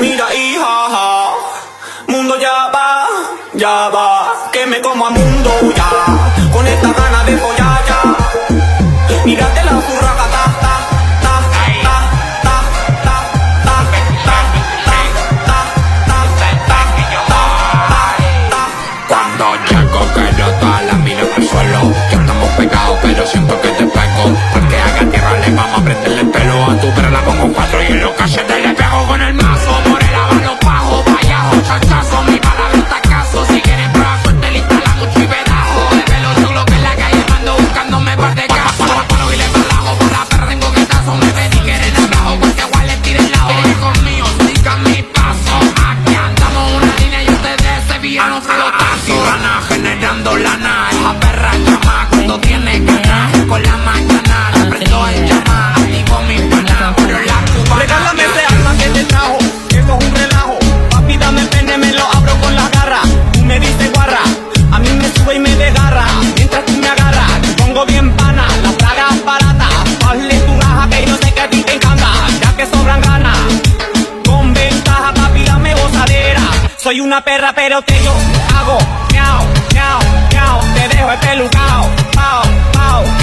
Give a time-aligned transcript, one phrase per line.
[0.00, 1.30] Mira, hija,
[2.06, 3.06] mundo ya va,
[3.54, 8.00] ya va, que me como a mundo ya, con esta gana de follar ya.
[9.24, 9.72] Mírate la
[76.88, 78.10] Soy una perra, pero te yo
[78.56, 78.78] hago.
[79.12, 79.44] Miau,
[79.74, 80.00] miau,
[80.32, 80.60] miau.
[80.72, 83.17] Te dejo el pelucao Pao, pao.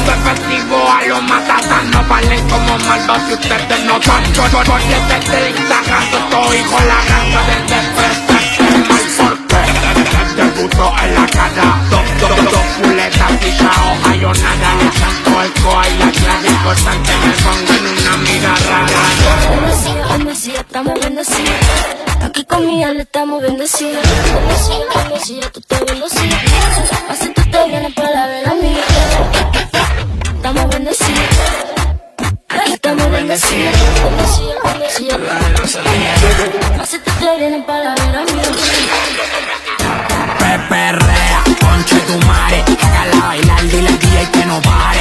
[0.00, 4.24] Dando efectivo a los matatas No valen como malvas si ustedes no son.
[4.32, 10.94] Yo soy este triste gato Estoy con la gata desde el mal porque Te puto
[11.02, 11.82] en la cara.
[11.90, 15.20] Dos, dos, dos culetas fijaos Hay una nada.
[15.34, 20.08] La el coa y la clave Constante me pongo en una mira rara.
[20.08, 21.44] Como si, estamos viendo así.
[22.22, 23.92] Aquí conmigo le estamos viendo así.
[24.32, 26.30] Como si, como si, tú te viendo así.
[27.08, 29.59] Así tú te vienes para ver a mí
[30.50, 31.20] estamos bendecidos.
[32.48, 33.72] Aquí estamos bendecidos.
[34.02, 35.20] Bendecidos, bendecidos.
[41.60, 42.64] Conche tu madre.
[42.82, 44.99] Hágala bailar, dile al día que no pare.